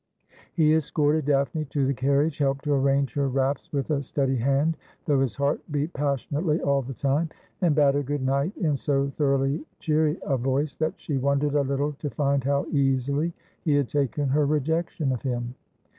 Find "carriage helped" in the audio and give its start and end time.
1.93-2.63